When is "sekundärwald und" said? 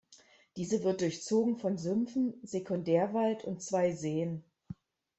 2.41-3.61